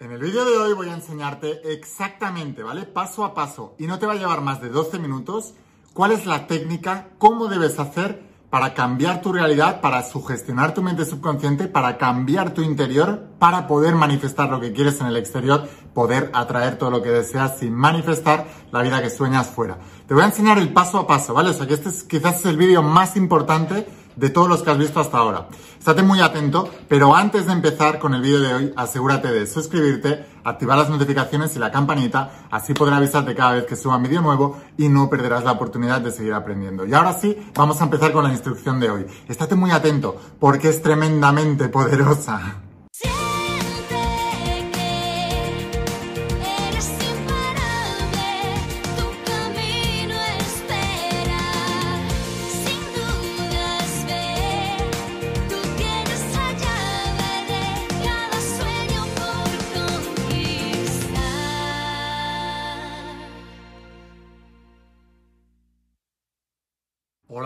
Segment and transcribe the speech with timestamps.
[0.00, 2.86] En el vídeo de hoy voy a enseñarte exactamente, ¿vale?
[2.86, 5.52] Paso a paso, y no te va a llevar más de 12 minutos,
[5.92, 11.04] cuál es la técnica, cómo debes hacer para cambiar tu realidad, para sugestionar tu mente
[11.04, 16.30] subconsciente, para cambiar tu interior, para poder manifestar lo que quieres en el exterior, poder
[16.32, 19.76] atraer todo lo que deseas y manifestar la vida que sueñas fuera.
[20.08, 21.50] Te voy a enseñar el paso a paso, ¿vale?
[21.50, 23.86] O sea que este es quizás el vídeo más importante
[24.20, 25.48] de todos los que has visto hasta ahora.
[25.78, 30.26] Estate muy atento, pero antes de empezar con el vídeo de hoy, asegúrate de suscribirte,
[30.44, 34.20] activar las notificaciones y la campanita, así podré avisarte cada vez que suba un vídeo
[34.20, 36.84] nuevo y no perderás la oportunidad de seguir aprendiendo.
[36.84, 39.06] Y ahora sí, vamos a empezar con la instrucción de hoy.
[39.26, 42.60] Estate muy atento, porque es tremendamente poderosa.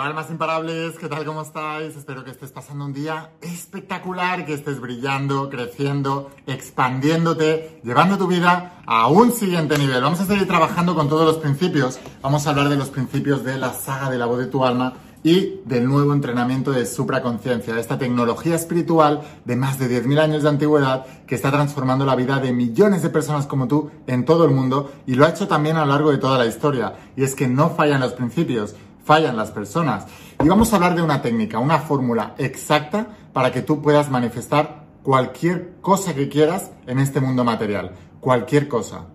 [0.05, 1.25] Almas imparables, ¿qué tal?
[1.25, 1.97] ¿Cómo estáis?
[1.97, 8.83] Espero que estés pasando un día espectacular, que estés brillando, creciendo, expandiéndote, llevando tu vida
[8.85, 10.03] a un siguiente nivel.
[10.03, 11.99] Vamos a seguir trabajando con todos los principios.
[12.21, 14.93] Vamos a hablar de los principios de la saga de la voz de tu alma
[15.25, 20.51] y del nuevo entrenamiento de supraconciencia, esta tecnología espiritual de más de 10.000 años de
[20.51, 24.51] antigüedad que está transformando la vida de millones de personas como tú en todo el
[24.51, 26.93] mundo y lo ha hecho también a lo largo de toda la historia.
[27.17, 30.07] Y es que no fallan los principios fallan las personas.
[30.43, 34.87] Y vamos a hablar de una técnica, una fórmula exacta para que tú puedas manifestar
[35.03, 37.93] cualquier cosa que quieras en este mundo material.
[38.21, 39.07] Cualquier cosa.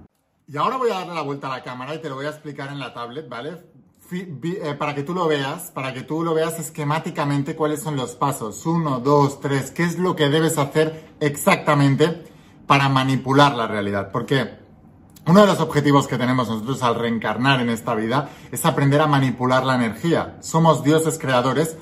[0.47, 2.29] Y ahora voy a darle la vuelta a la cámara y te lo voy a
[2.29, 3.57] explicar en la tablet, ¿vale?
[4.11, 8.15] Eh, para que tú lo veas, para que tú lo veas esquemáticamente cuáles son los
[8.15, 8.65] pasos.
[8.65, 9.69] Uno, dos, tres.
[9.69, 12.23] ¿Qué es lo que debes hacer exactamente
[12.65, 14.11] para manipular la realidad?
[14.11, 14.58] ¿Por qué?
[15.27, 19.07] Uno de los objetivos que tenemos nosotros al reencarnar en esta vida es aprender a
[19.07, 20.37] manipular la energía.
[20.39, 21.77] Somos dioses creadores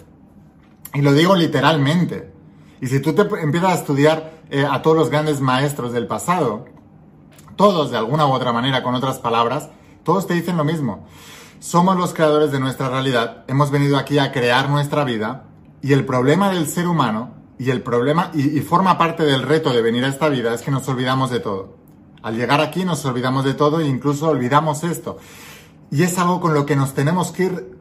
[0.93, 2.33] y lo digo literalmente.
[2.81, 6.65] Y si tú te empiezas a estudiar eh, a todos los grandes maestros del pasado,
[7.55, 9.69] todos de alguna u otra manera, con otras palabras,
[10.03, 11.07] todos te dicen lo mismo.
[11.59, 15.45] Somos los creadores de nuestra realidad, hemos venido aquí a crear nuestra vida
[15.81, 19.81] y el problema del ser humano y el problema y forma parte del reto de
[19.81, 21.86] venir a esta vida es que nos olvidamos de todo.
[22.21, 25.17] Al llegar aquí nos olvidamos de todo e incluso olvidamos esto.
[25.91, 27.77] Y es algo con lo que nos tenemos que ir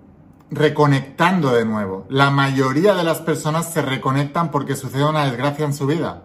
[0.51, 2.07] reconectando de nuevo.
[2.09, 6.23] La mayoría de las personas se reconectan porque sucede una desgracia en su vida.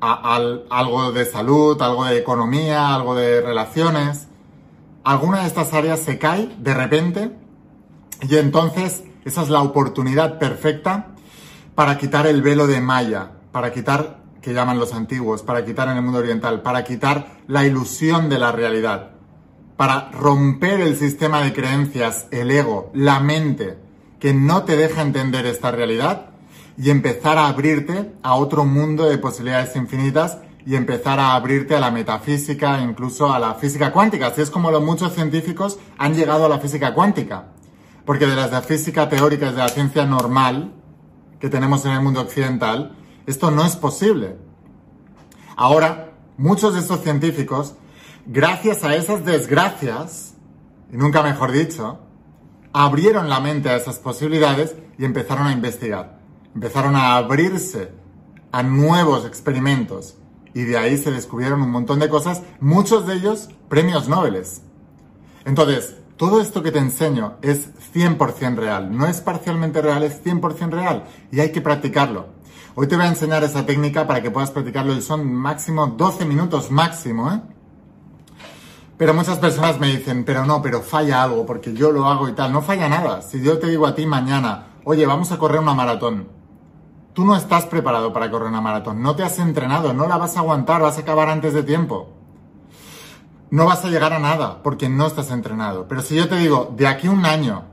[0.00, 4.28] algo de salud, algo de economía, algo de relaciones.
[5.02, 7.32] Alguna de estas áreas se cae de repente
[8.28, 11.08] y entonces esa es la oportunidad perfecta
[11.74, 15.96] para quitar el velo de Maya, para quitar que llaman los antiguos, para quitar en
[15.96, 19.10] el mundo oriental, para quitar la ilusión de la realidad,
[19.76, 23.78] para romper el sistema de creencias, el ego, la mente,
[24.18, 26.30] que no te deja entender esta realidad
[26.76, 31.80] y empezar a abrirte a otro mundo de posibilidades infinitas y empezar a abrirte a
[31.80, 34.26] la metafísica, incluso a la física cuántica.
[34.28, 37.46] Así es como los muchos científicos han llegado a la física cuántica.
[38.04, 40.72] Porque de las de física teórica, de la ciencia normal
[41.40, 42.96] que tenemos en el mundo occidental,
[43.28, 44.36] esto no es posible.
[45.54, 47.74] Ahora, muchos de estos científicos,
[48.24, 50.34] gracias a esas desgracias,
[50.90, 51.98] y nunca mejor dicho,
[52.72, 56.20] abrieron la mente a esas posibilidades y empezaron a investigar.
[56.54, 57.92] Empezaron a abrirse
[58.50, 60.16] a nuevos experimentos.
[60.54, 64.42] Y de ahí se descubrieron un montón de cosas, muchos de ellos premios Nobel.
[65.44, 70.70] Entonces, todo esto que te enseño es 100% real, no es parcialmente real, es 100%
[70.70, 72.37] real y hay que practicarlo.
[72.74, 76.24] Hoy te voy a enseñar esa técnica para que puedas practicarlo y son máximo 12
[76.24, 77.40] minutos máximo, ¿eh?
[78.96, 82.32] Pero muchas personas me dicen, pero no, pero falla algo porque yo lo hago y
[82.32, 82.52] tal.
[82.52, 83.22] No falla nada.
[83.22, 86.28] Si yo te digo a ti mañana, oye, vamos a correr una maratón.
[87.12, 89.00] Tú no estás preparado para correr una maratón.
[89.00, 92.10] No te has entrenado, no la vas a aguantar, vas a acabar antes de tiempo.
[93.50, 95.86] No vas a llegar a nada porque no estás entrenado.
[95.88, 97.66] Pero si yo te digo, de aquí a un año,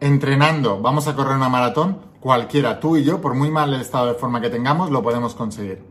[0.00, 4.14] entrenando, vamos a correr una maratón, cualquiera, tú y yo, por muy mal estado de
[4.14, 5.84] forma que tengamos, lo podemos conseguir.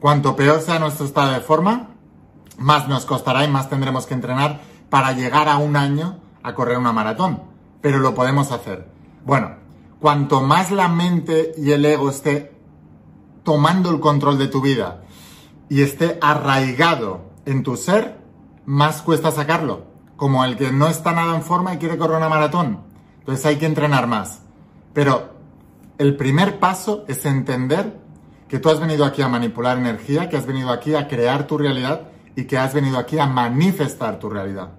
[0.00, 1.90] Cuanto peor sea nuestro estado de forma,
[2.56, 6.78] más nos costará y más tendremos que entrenar para llegar a un año a correr
[6.78, 7.42] una maratón.
[7.82, 8.88] Pero lo podemos hacer.
[9.26, 9.56] Bueno,
[10.00, 12.56] cuanto más la mente y el ego esté
[13.42, 15.02] tomando el control de tu vida
[15.68, 18.22] y esté arraigado en tu ser,
[18.64, 19.84] más cuesta sacarlo.
[20.16, 22.84] Como el que no está nada en forma y quiere correr una maratón.
[23.18, 24.40] Entonces hay que entrenar más.
[24.94, 25.33] Pero
[25.98, 27.98] el primer paso es entender
[28.48, 31.56] que tú has venido aquí a manipular energía, que has venido aquí a crear tu
[31.56, 34.70] realidad y que has venido aquí a manifestar tu realidad.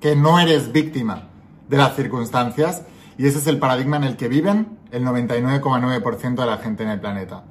[0.00, 1.28] Que no eres víctima
[1.68, 2.82] de las circunstancias
[3.18, 6.90] y ese es el paradigma en el que viven el 99,9% de la gente en
[6.90, 7.44] el planeta.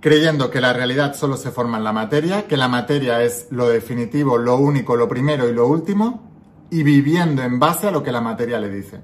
[0.00, 3.68] Creyendo que la realidad solo se forma en la materia, que la materia es lo
[3.68, 6.30] definitivo, lo único, lo primero y lo último,
[6.70, 9.00] y viviendo en base a lo que la materia le dice.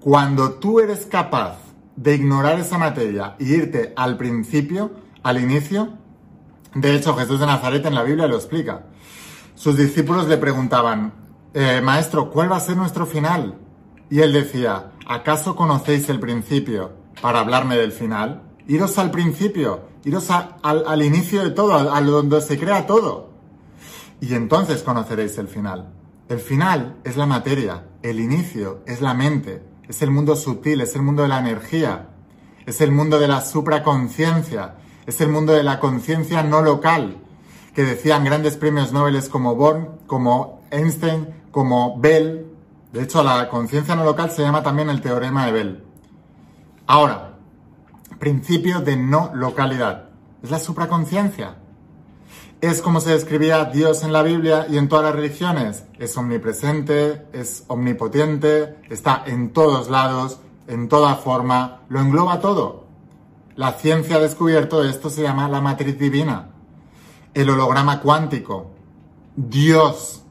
[0.00, 1.65] Cuando tú eres capaz
[1.96, 5.94] de ignorar esa materia y irte al principio, al inicio,
[6.74, 8.84] de hecho Jesús de Nazaret en la Biblia lo explica.
[9.54, 11.14] Sus discípulos le preguntaban,
[11.54, 13.54] eh, Maestro, ¿cuál va a ser nuestro final?
[14.10, 18.42] Y él decía, ¿acaso conocéis el principio para hablarme del final?
[18.68, 23.30] Iros al principio, iros al, inicio de todo, a, a donde se crea todo.
[24.20, 25.88] Y entonces conoceréis el final.
[26.28, 30.94] El final es la materia, el inicio es la mente, es el mundo sutil, es
[30.96, 32.08] el mundo de la energía,
[32.66, 34.74] es el mundo de la supraconciencia,
[35.06, 37.18] es el mundo de la conciencia no local,
[37.74, 42.46] que decían grandes premios Nobel como Born, como Einstein, como Bell.
[42.92, 45.84] De hecho, la conciencia no local se llama también el teorema de Bell.
[46.86, 47.34] Ahora,
[48.18, 50.08] principio de no localidad.
[50.42, 51.56] Es la supraconciencia.
[52.66, 55.84] Es como se describía Dios en la Biblia y en todas las religiones.
[56.00, 62.88] Es omnipresente, es omnipotente, está en todos lados, en toda forma, lo engloba todo.
[63.54, 66.48] La ciencia ha descubierto esto, se llama la matriz divina,
[67.34, 68.72] el holograma cuántico,
[69.36, 70.24] Dios,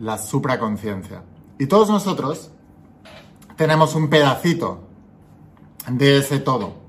[0.00, 1.22] la supraconciencia.
[1.56, 2.50] Y todos nosotros
[3.54, 4.80] tenemos un pedacito
[5.88, 6.85] de ese todo.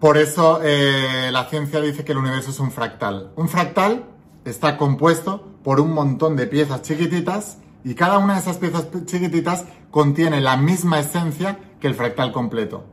[0.00, 3.32] Por eso eh, la ciencia dice que el universo es un fractal.
[3.36, 4.06] Un fractal
[4.46, 9.66] está compuesto por un montón de piezas chiquititas y cada una de esas piezas chiquititas
[9.90, 12.84] contiene la misma esencia que el fractal completo.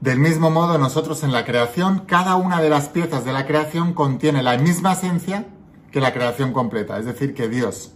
[0.00, 3.92] Del mismo modo, nosotros en la creación, cada una de las piezas de la creación
[3.92, 5.46] contiene la misma esencia
[5.90, 7.94] que la creación completa, es decir, que Dios.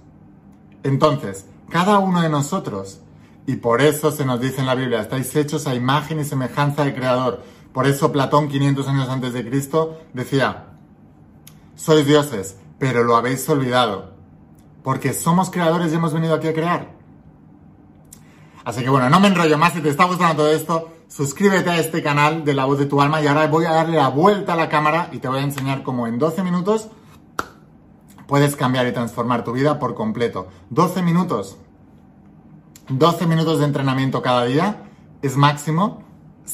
[0.83, 3.01] Entonces, cada uno de nosotros,
[3.47, 6.85] y por eso se nos dice en la Biblia, estáis hechos a imagen y semejanza
[6.85, 10.67] del Creador, por eso Platón, 500 años antes de Cristo, decía,
[11.75, 14.13] sois dioses, pero lo habéis olvidado,
[14.83, 16.93] porque somos creadores y hemos venido aquí a crear.
[18.65, 21.79] Así que bueno, no me enrollo más, si te está gustando todo esto, suscríbete a
[21.79, 24.53] este canal de La Voz de tu Alma y ahora voy a darle la vuelta
[24.53, 26.89] a la cámara y te voy a enseñar cómo en 12 minutos
[28.27, 30.49] puedes cambiar y transformar tu vida por completo.
[30.71, 31.59] 12 minutos.
[32.89, 34.85] 12 minutos de entrenamiento cada día
[35.23, 36.03] es máximo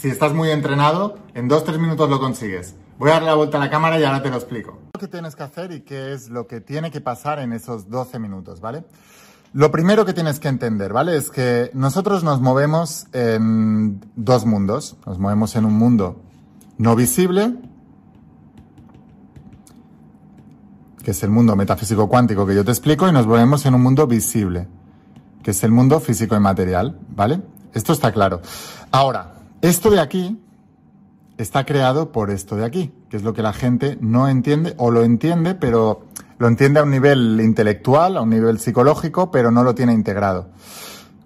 [0.00, 2.77] si estás muy entrenado, en 2-3 minutos lo consigues.
[2.99, 4.79] Voy a darle la vuelta a la cámara y ahora te lo explico.
[4.99, 8.21] ¿Qué tienes que hacer y qué es lo que tiene que pasar en esos 12
[8.21, 8.85] minutos, ¿vale?
[9.53, 11.17] Lo primero que tienes que entender, ¿vale?
[11.17, 14.97] Es que nosotros nos movemos en dos mundos.
[15.05, 16.21] Nos movemos en un mundo
[16.77, 17.56] no visible,
[21.03, 23.83] que es el mundo metafísico cuántico que yo te explico, y nos movemos en un
[23.83, 24.69] mundo visible,
[25.43, 27.41] que es el mundo físico y material, ¿vale?
[27.73, 28.41] Esto está claro.
[28.93, 30.40] Ahora, esto de aquí
[31.37, 34.90] está creado por esto de aquí, que es lo que la gente no entiende o
[34.90, 36.06] lo entiende, pero
[36.38, 40.50] lo entiende a un nivel intelectual, a un nivel psicológico, pero no lo tiene integrado.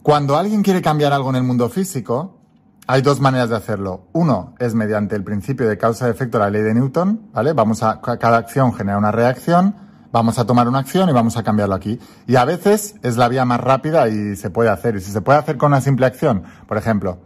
[0.02, 2.38] Cuando alguien quiere cambiar algo en el mundo físico,
[2.86, 4.08] hay dos maneras de hacerlo.
[4.12, 7.52] Uno es mediante el principio de causa-efecto, la ley de Newton, ¿vale?
[7.52, 9.76] Vamos a, cada acción genera una reacción,
[10.10, 11.98] vamos a tomar una acción y vamos a cambiarlo aquí.
[12.26, 14.96] Y a veces es la vía más rápida y se puede hacer.
[14.96, 17.18] Y si se puede hacer con una simple acción, por ejemplo,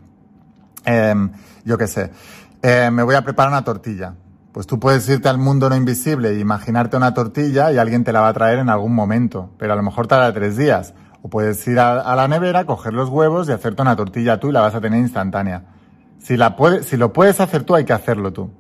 [0.87, 1.33] Em,
[1.65, 2.13] yo qué sé,
[2.63, 4.15] em, me voy a preparar una tortilla.
[4.53, 8.13] Pues tú puedes irte al mundo no invisible e imaginarte una tortilla y alguien te
[8.13, 10.95] la va a traer en algún momento, pero a lo mejor tarda tres días.
[11.21, 14.53] O puedes ir a, la nevera, coger los huevos y hacerte una tortilla tú y
[14.53, 15.65] la vas a tener instantánea.
[16.19, 18.51] Si, la si lo puedes hacer tú, hay que hacerlo tú.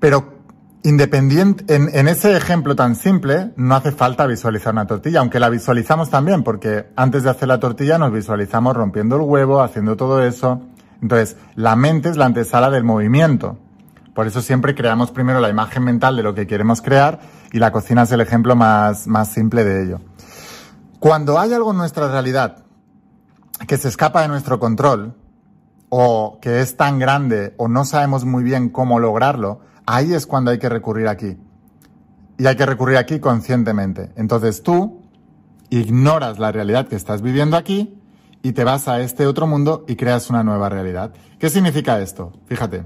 [0.00, 0.40] Pero
[0.82, 5.48] independiente, en, en, ese ejemplo tan simple, no hace falta visualizar una tortilla, aunque la
[5.48, 10.22] visualizamos también, porque antes de hacer la tortilla nos visualizamos rompiendo el huevo, haciendo todo
[10.22, 10.60] eso.
[11.02, 13.58] Entonces, la mente es la antesala del movimiento.
[14.14, 17.20] Por eso siempre creamos primero la imagen mental de lo que queremos crear
[17.52, 20.00] y la cocina es el ejemplo más, más simple de ello.
[20.98, 22.64] Cuando hay algo en nuestra realidad
[23.66, 25.14] que se escapa de nuestro control
[25.88, 30.50] o que es tan grande o no sabemos muy bien cómo lograrlo, ahí es cuando
[30.50, 31.38] hay que recurrir aquí.
[32.36, 34.10] Y hay que recurrir aquí conscientemente.
[34.16, 35.02] Entonces tú
[35.68, 37.99] ignoras la realidad que estás viviendo aquí
[38.42, 41.12] y te vas a este otro mundo y creas una nueva realidad.
[41.38, 42.32] ¿Qué significa esto?
[42.46, 42.84] Fíjate.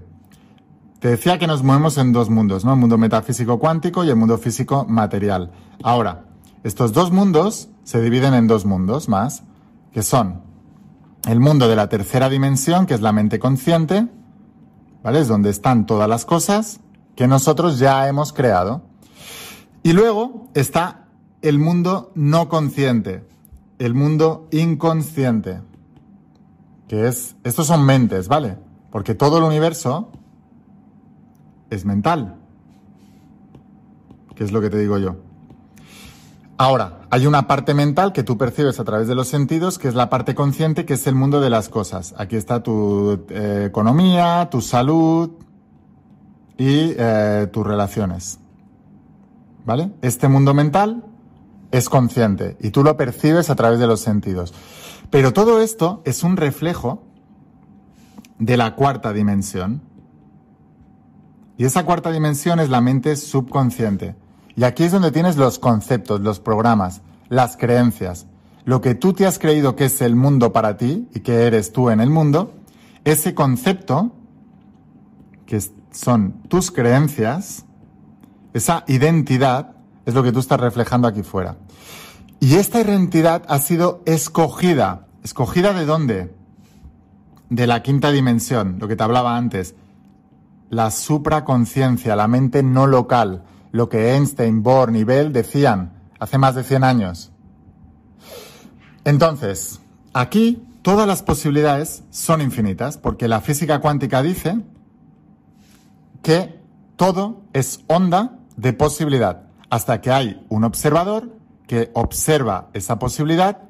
[0.99, 2.73] Te decía que nos movemos en dos mundos, ¿no?
[2.73, 5.51] El mundo metafísico cuántico y el mundo físico material.
[5.83, 6.25] Ahora,
[6.63, 9.43] estos dos mundos se dividen en dos mundos más,
[9.93, 10.41] que son
[11.27, 14.09] el mundo de la tercera dimensión, que es la mente consciente,
[15.03, 15.21] ¿vale?
[15.21, 16.81] Es donde están todas las cosas
[17.17, 18.83] que nosotros ya hemos creado.
[19.83, 21.05] Y luego está
[21.43, 23.27] el mundo no consciente,
[23.85, 25.61] el mundo inconsciente,
[26.89, 28.57] que es, estos son mentes, ¿vale?
[28.91, 30.11] Porque todo el universo
[31.71, 32.37] es mental,
[34.35, 35.17] que es lo que te digo yo.
[36.57, 39.95] Ahora, hay una parte mental que tú percibes a través de los sentidos, que es
[39.95, 42.15] la parte consciente, que es el mundo de las cosas.
[42.17, 45.31] Aquí está tu eh, economía, tu salud
[46.57, 48.39] y eh, tus relaciones.
[49.67, 49.91] ¿Vale?
[50.01, 51.05] Este mundo mental
[51.75, 54.55] es consciente y tú lo percibes a través de los sentidos.
[55.11, 57.03] Pero todo esto es un reflejo
[58.39, 59.83] de la cuarta dimensión.
[61.59, 64.15] Y esa cuarta dimensión es la mente subconsciente.
[64.55, 68.27] Y aquí es donde tienes los conceptos, los programas, las creencias.
[68.65, 71.73] Lo que tú te has creído que es el mundo para ti y que eres
[71.73, 72.55] tú en el mundo,
[73.05, 74.13] ese concepto,
[75.45, 77.65] que son tus creencias,
[78.53, 79.75] esa identidad,
[80.07, 81.57] es lo que tú estás reflejando aquí fuera.
[82.41, 85.07] Y esta identidad ha sido escogida.
[85.23, 86.35] ¿Escogida de dónde?
[87.49, 89.75] De la quinta dimensión, lo que te hablaba antes.
[90.71, 96.55] La supraconciencia, la mente no local, lo que Einstein, Bohr y Bell decían hace más
[96.55, 97.33] de 100 años.
[99.05, 99.81] Entonces,
[100.13, 104.61] aquí todas las posibilidades son infinitas, porque la física cuántica dice
[106.23, 106.61] que
[106.97, 111.35] todo es onda de posibilidad, hasta que hay un observador
[111.67, 113.63] que observa esa posibilidad,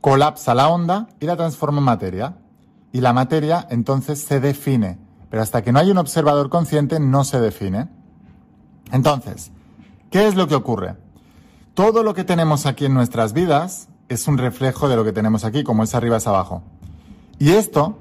[0.00, 2.36] colapsa la onda y la transforma en materia.
[2.92, 4.98] Y la materia entonces se define,
[5.30, 7.88] pero hasta que no hay un observador consciente no se define.
[8.90, 9.50] Entonces,
[10.10, 10.96] ¿qué es lo que ocurre?
[11.74, 15.44] Todo lo que tenemos aquí en nuestras vidas es un reflejo de lo que tenemos
[15.44, 16.62] aquí, como es arriba es abajo.
[17.38, 17.98] Y esto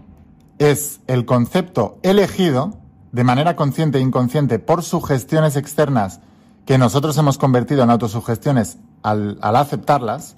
[0.59, 2.77] es el concepto elegido
[3.11, 6.19] de manera consciente e inconsciente por sugestiones externas
[6.65, 10.37] que nosotros hemos convertido en autosugestiones al, aceptarlas,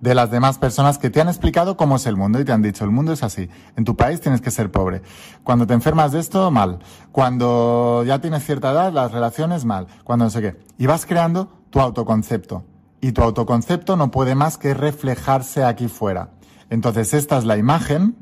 [0.00, 2.60] de las demás personas que te han explicado cómo es el mundo y te han
[2.60, 3.48] dicho, el mundo es así.
[3.76, 5.00] En tu país tienes que ser pobre.
[5.44, 6.80] Cuando te enfermas de esto, mal.
[7.10, 9.86] Cuando ya tienes cierta edad, las relaciones, mal.
[10.04, 10.56] Cuando no sé qué.
[10.76, 12.64] Y vas creando tu autoconcepto.
[13.00, 16.30] Y tu autoconcepto no puede más que reflejarse aquí fuera.
[16.68, 18.16] Entonces, esta es la imagen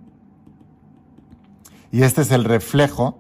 [1.91, 3.19] y este es el reflejo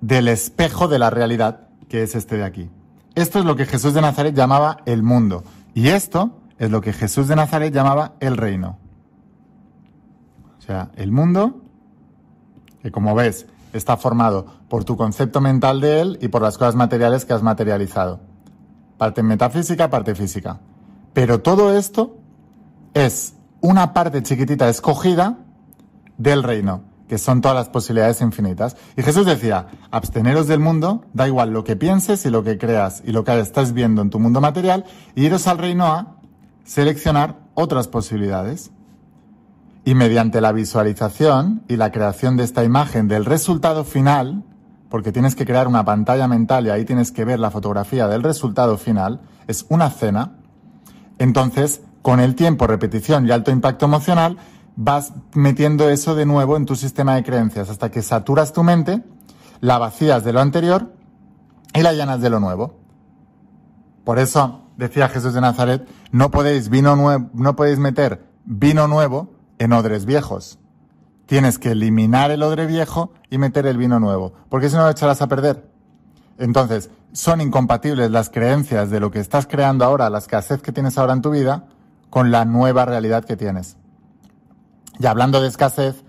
[0.00, 2.70] del espejo de la realidad, que es este de aquí.
[3.18, 5.42] Esto es lo que Jesús de Nazaret llamaba el mundo.
[5.74, 8.78] Y esto es lo que Jesús de Nazaret llamaba el reino.
[10.56, 11.60] O sea, el mundo,
[12.80, 16.76] que como ves, está formado por tu concepto mental de él y por las cosas
[16.76, 18.20] materiales que has materializado.
[18.98, 20.60] Parte metafísica, parte física.
[21.12, 22.18] Pero todo esto
[22.94, 25.38] es una parte chiquitita escogida
[26.18, 28.76] del reino, que son todas las posibilidades infinitas.
[28.96, 33.02] Y Jesús decía, absteneros del mundo, da igual lo que pienses y lo que creas
[33.04, 34.84] y lo que estás viendo en tu mundo material,
[35.14, 36.16] y iros al reino A,
[36.64, 38.70] seleccionar otras posibilidades.
[39.84, 44.44] Y mediante la visualización y la creación de esta imagen del resultado final,
[44.90, 48.22] porque tienes que crear una pantalla mental y ahí tienes que ver la fotografía del
[48.22, 50.32] resultado final, es una cena,
[51.18, 54.36] entonces con el tiempo, repetición y alto impacto emocional,
[54.80, 59.02] vas metiendo eso de nuevo en tu sistema de creencias hasta que saturas tu mente,
[59.60, 60.92] la vacías de lo anterior
[61.74, 62.78] y la llenas de lo nuevo.
[64.04, 69.32] Por eso decía Jesús de Nazaret, no podéis vino nuevo, no podéis meter vino nuevo
[69.58, 70.60] en odres viejos.
[71.26, 74.90] Tienes que eliminar el odre viejo y meter el vino nuevo, porque si no lo
[74.90, 75.68] echarás a perder.
[76.38, 80.98] Entonces, son incompatibles las creencias de lo que estás creando ahora, la escasez que tienes
[80.98, 81.66] ahora en tu vida,
[82.10, 83.76] con la nueva realidad que tienes.
[85.00, 86.02] Y hablando de escasez,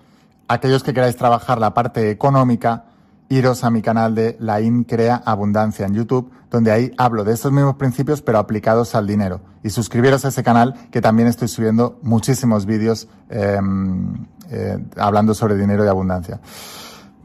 [0.48, 2.84] aquellos que queráis trabajar la parte económica,
[3.28, 7.52] iros a mi canal de La Increa Abundancia en YouTube, donde ahí hablo de estos
[7.52, 9.40] mismos principios, pero aplicados al dinero.
[9.62, 15.54] Y suscribiros a ese canal, que también estoy subiendo muchísimos vídeos em, eh, hablando sobre
[15.54, 16.40] dinero y abundancia.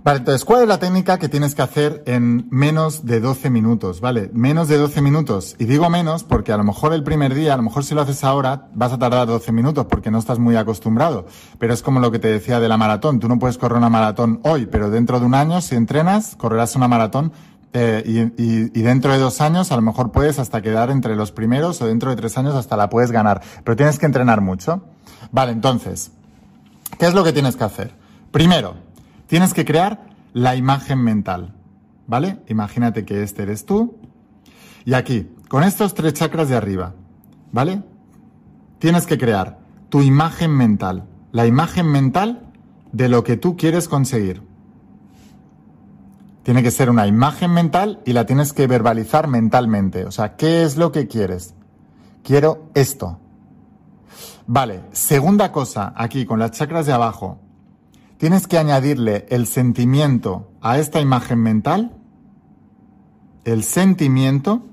[0.06, 4.02] Vale, entonces, ¿cuál es la técnica que tienes que hacer en menos de 12 minutos?
[4.02, 4.30] ¿Vale?
[4.34, 5.56] Menos de 12 minutos.
[5.58, 8.02] Y digo menos porque a lo mejor el primer día, a lo mejor si lo
[8.02, 11.26] haces ahora, vas a tardar 12 minutos porque no estás muy acostumbrado.
[11.58, 13.20] Pero es como lo que te decía de la maratón.
[13.20, 16.76] Tú no puedes correr una maratón hoy, pero dentro de un año, si entrenas, correrás
[16.76, 17.34] una maratón
[17.74, 18.04] eh,
[18.38, 21.82] y, y, dentro de dos años a lo mejor puedes hasta quedar entre los primeros
[21.82, 23.42] o dentro de tres años hasta la puedes ganar.
[23.64, 24.84] Pero tienes que entrenar mucho.
[25.32, 26.12] Vale, entonces,
[27.00, 27.96] ¿qué es lo que tienes que hacer?
[28.30, 28.85] Primero,
[29.28, 31.54] Tienes que crear la imagen mental,
[32.08, 32.40] ¿vale?
[32.48, 33.98] Imagínate que este eres tú.
[34.86, 36.94] Y aquí, con estos tres chakras de arriba,
[37.52, 37.82] ¿vale?
[38.80, 42.42] Tienes que crear tu imagen mental, la imagen mental
[42.92, 44.44] de lo que tú quieres conseguir.
[46.44, 50.06] Tiene que ser una imagen mental y la tienes que verbalizar mentalmente.
[50.06, 51.56] O sea, ¿qué es lo que quieres?
[52.24, 53.20] Quiero esto.
[54.46, 57.40] Vale, segunda cosa, aquí con las chakras de abajo.
[58.18, 61.92] Tienes que añadirle el sentimiento a esta imagen mental,
[63.44, 64.64] el sentimiento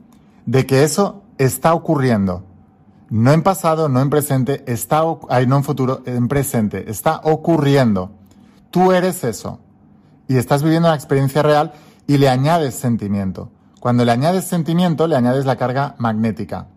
[0.46, 2.44] de que eso está ocurriendo.
[3.11, 8.12] No en pasado, no en presente, está, ay, no en futuro, en presente, está ocurriendo.
[8.70, 9.61] Tú eres eso.
[10.28, 11.72] Y estás viviendo una experiencia real
[12.06, 13.50] y le añades sentimiento.
[13.80, 16.68] Cuando le añades sentimiento, le añades la carga magnética.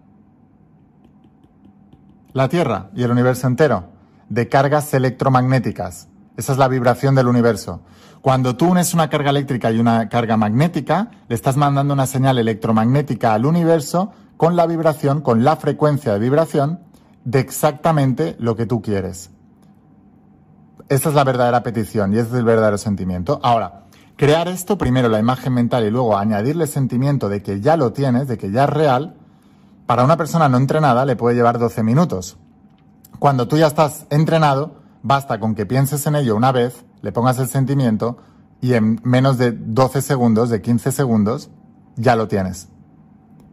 [2.32, 3.90] la Tierra y el universo entero?
[4.28, 6.08] De cargas electromagnéticas.
[6.36, 7.82] Esa es la vibración del universo.
[8.22, 12.38] Cuando tú unes una carga eléctrica y una carga magnética, le estás mandando una señal
[12.38, 16.80] electromagnética al universo con la vibración, con la frecuencia de vibración
[17.24, 19.30] de exactamente lo que tú quieres.
[20.88, 23.40] Esa es la verdadera petición y ese es el verdadero sentimiento.
[23.42, 23.84] Ahora,
[24.16, 28.28] crear esto, primero la imagen mental y luego añadirle sentimiento de que ya lo tienes,
[28.28, 29.14] de que ya es real,
[29.86, 32.36] para una persona no entrenada le puede llevar 12 minutos.
[33.18, 37.38] Cuando tú ya estás entrenado, basta con que pienses en ello una vez, le pongas
[37.38, 38.18] el sentimiento
[38.60, 41.50] y en menos de 12 segundos, de 15 segundos,
[41.96, 42.68] ya lo tienes.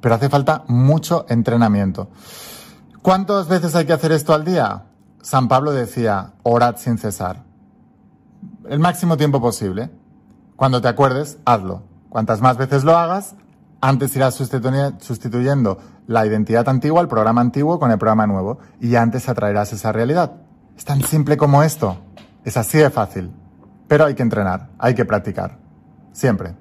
[0.01, 2.09] Pero hace falta mucho entrenamiento.
[3.01, 4.83] ¿Cuántas veces hay que hacer esto al día?
[5.21, 7.43] San Pablo decía, orad sin cesar.
[8.67, 9.89] El máximo tiempo posible.
[10.55, 11.83] Cuando te acuerdes, hazlo.
[12.09, 13.35] Cuantas más veces lo hagas,
[13.81, 18.59] antes irás sustituyendo la identidad antigua, el programa antiguo, con el programa nuevo.
[18.79, 20.33] Y antes atraerás esa realidad.
[20.77, 21.97] Es tan simple como esto.
[22.43, 23.31] Es así de fácil.
[23.87, 25.57] Pero hay que entrenar, hay que practicar.
[26.11, 26.55] Siempre.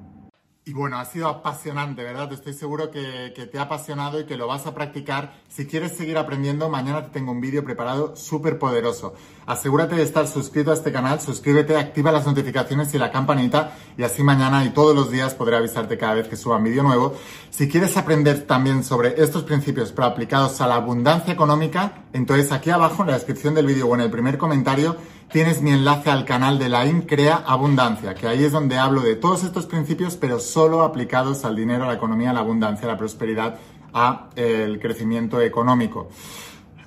[0.68, 2.30] Y bueno, ha sido apasionante, ¿verdad?
[2.30, 5.32] Estoy seguro que, te ha apasionado y que lo vas a practicar.
[5.48, 9.14] Si quieres seguir aprendiendo, mañana te tengo un vídeo preparado súper poderoso.
[9.46, 14.02] Asegúrate de estar suscrito a este canal, suscríbete, activa las notificaciones y la campanita y
[14.02, 17.14] así mañana y todos los días podré avisarte cada vez que suba un vídeo nuevo.
[17.48, 23.04] Si quieres aprender también sobre estos principios aplicados a la abundancia económica, entonces aquí abajo
[23.04, 24.98] en la descripción del vídeo o en el primer comentario
[25.30, 29.16] tienes mi enlace al canal de la Crea Abundancia, que ahí es donde hablo de
[29.16, 32.92] todos estos principios, pero solo aplicados al dinero, a la economía, a la abundancia, a
[32.92, 33.58] la prosperidad,
[33.92, 36.08] a el crecimiento económico,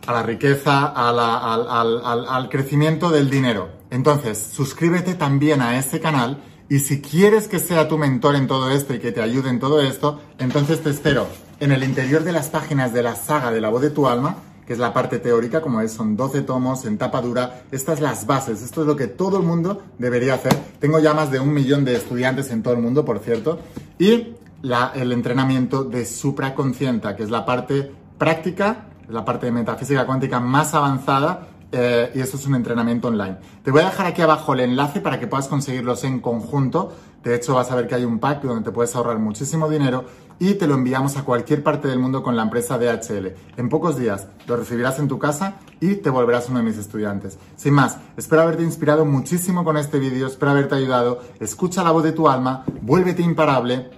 [0.07, 3.69] a la riqueza, al, al crecimiento del dinero.
[3.89, 8.71] Entonces, suscríbete también a este canal y si quieres que sea tu mentor en todo
[8.71, 11.27] esto y que te ayude en todo esto, entonces te espero
[11.59, 14.37] en el interior de las páginas de la saga de la voz de tu alma
[14.65, 17.63] que es la parte teórica, como es, son 12 tomos en tapa dura.
[17.71, 20.53] Estas las bases, esto es lo que todo el mundo debería hacer.
[20.79, 23.59] Tengo ya más de un millón de estudiantes en todo el mundo, por cierto.
[23.97, 30.05] Y la, el entrenamiento de supraconsciente, que es la parte práctica, la parte de metafísica
[30.05, 33.37] cuántica más avanzada eh, y eso es un entrenamiento online.
[33.63, 36.93] Te voy a dejar aquí abajo el enlace para que puedas conseguirlos en conjunto.
[37.23, 40.05] De hecho, vas a ver que hay un pack donde te puedes ahorrar muchísimo dinero
[40.41, 43.35] y te lo enviamos a cualquier parte del mundo con la empresa DHL.
[43.57, 47.37] En pocos días lo recibirás en tu casa y te volverás uno de mis estudiantes.
[47.55, 51.21] Sin más, espero haberte inspirado muchísimo con este vídeo, espero haberte ayudado.
[51.39, 53.91] Escucha la voz de tu alma, vuélvete imparable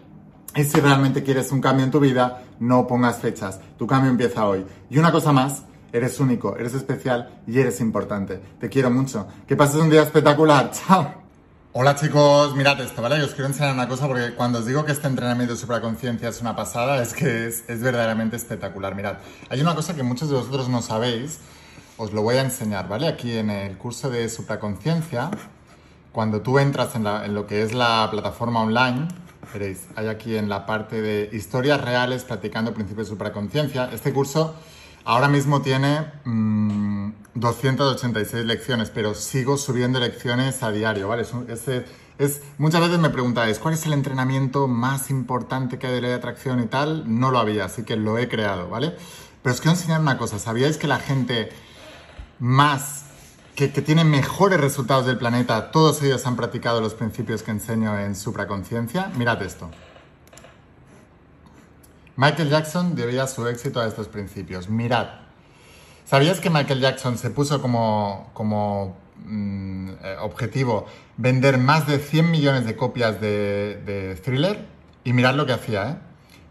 [0.53, 3.61] y si realmente quieres un cambio en tu vida, no pongas fechas.
[3.77, 4.65] Tu cambio empieza hoy.
[4.89, 8.41] Y una cosa más, Eres único, eres especial y eres importante.
[8.59, 9.27] Te quiero mucho.
[9.47, 10.71] Que pases un día espectacular.
[10.87, 11.22] Chao.
[11.75, 13.23] Hola chicos, mirad esto, ¿vale?
[13.23, 16.39] os quiero enseñar una cosa porque cuando os digo que este entrenamiento de supraconciencia es
[16.39, 18.93] una pasada, es que es, verdaderamente espectacular.
[18.93, 19.15] Mirad,
[19.49, 21.39] hay una cosa que muchos de vosotros no sabéis,
[21.97, 23.07] os lo voy a enseñar, ¿vale?
[23.07, 25.31] Aquí en el curso de supraconciencia,
[26.11, 29.07] cuando tú entras en, en lo que es la plataforma online,
[29.51, 34.53] veréis, hay aquí en la parte de historias reales practicando principios de supraconciencia, este curso
[35.05, 36.05] Ahora mismo tiene
[37.33, 41.25] 286 mm, lecciones, pero sigo subiendo lecciones a diario, ¿vale?
[42.19, 46.09] Es, muchas veces me preguntáis, ¿cuál es el entrenamiento más importante que hay de ley
[46.11, 47.03] de atracción y tal?
[47.19, 48.95] No lo había, así que lo he creado, ¿vale?
[49.41, 51.49] Pero os quiero enseñar una cosa, ¿sabíais que la gente
[52.39, 53.03] más,
[53.55, 57.99] que, que tiene mejores resultados del planeta, todos ellos han practicado los principios que enseño
[57.99, 59.11] en supraconciencia?
[59.17, 59.69] Mirad esto.
[62.15, 64.69] Michael Jackson debía su éxito a estos principios.
[64.69, 65.07] Mirad,
[66.05, 68.95] ¿sabías que Michael Jackson se puso como, como
[69.25, 70.85] mm, eh, objetivo
[71.17, 74.67] vender más de 100 millones de copias de, Thriller?
[75.03, 75.97] Y mirad lo que hacía, ¿eh?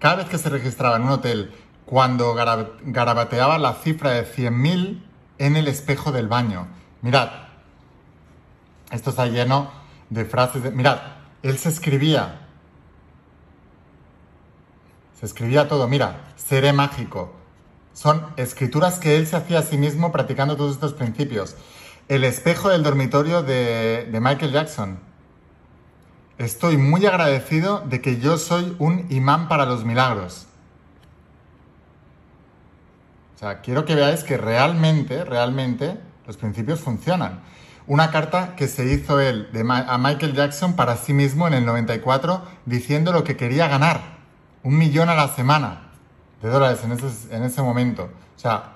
[0.00, 1.54] Cada vez que se registraba en un hotel,
[1.86, 5.00] cuando garabateaba la cifra de 100.000
[5.38, 6.66] en el espejo del baño.
[7.02, 7.30] Mirad,
[8.90, 9.70] esto está lleno
[10.10, 10.72] de frases de...
[10.72, 10.98] Mirad,
[11.44, 12.41] él se escribía
[15.22, 17.32] Se escribía todo, mira, seré mágico.
[17.92, 21.54] Son escrituras que él se hacía a sí mismo practicando todos estos principios.
[22.08, 24.98] El espejo del dormitorio de, de Michael Jackson.
[26.38, 30.48] Estoy muy agradecido de que yo soy un imán para los milagros.
[33.36, 37.42] O sea, quiero que veáis que realmente, realmente los principios funcionan.
[37.86, 42.42] Una carta que se hizo él a Michael Jackson para sí mismo en el 94
[42.66, 44.21] diciendo lo que quería ganar.
[44.62, 45.90] Un millón a la semana
[46.40, 48.10] de dólares en ese, en ese momento.
[48.36, 48.72] O sea,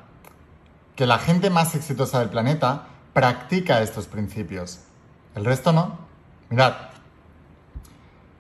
[0.95, 4.81] que la gente más exitosa del planeta practica estos principios.
[5.35, 5.99] El resto no.
[6.49, 6.75] Mirad.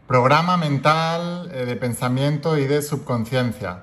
[0.06, 3.82] Programa mental eh, de pensamiento y de subconsciencia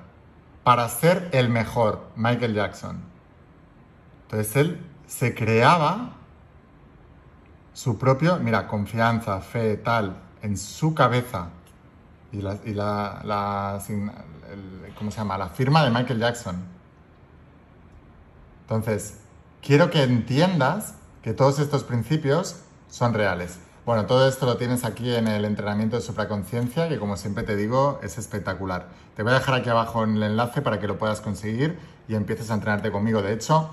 [0.62, 3.02] para ser el mejor, Michael Jackson.
[4.22, 6.14] Entonces él se creaba
[7.74, 11.50] su propio, mira, confianza, fe, tal, en su cabeza.
[12.34, 12.42] Y
[12.74, 13.80] la, la
[14.98, 15.38] ¿cómo se llama?
[15.38, 16.56] La firma de Michael Jackson.
[18.62, 19.18] Entonces,
[19.62, 22.56] quiero que entiendas que todos estos principios
[22.88, 23.58] son reales.
[23.86, 27.54] Bueno, todo esto lo tienes aquí en el entrenamiento de supraconciencia, que como siempre te
[27.54, 28.88] digo, es espectacular.
[29.14, 32.14] Te voy a dejar aquí abajo en el enlace para que lo puedas conseguir y
[32.14, 33.22] empieces a entrenarte conmigo.
[33.22, 33.70] De hecho,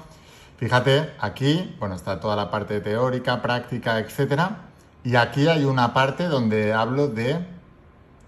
[0.58, 4.58] fíjate, aquí, bueno, está toda la parte teórica, práctica, etcétera.
[5.04, 7.40] Y aquí hay una parte donde hablo de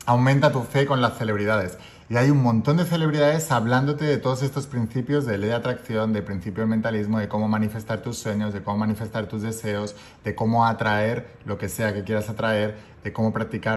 [0.06, 1.78] aumenta tu fe con las celebridades.
[2.10, 6.12] Y hay un montón de celebridades hablándote de todos estos principios de ley de atracción,
[6.12, 10.36] de principio del mentalismo, de cómo manifestar tus sueños, de cómo manifestar tus deseos, de
[10.36, 13.72] cómo atraer lo que sea que quieras atraer, de cómo practicar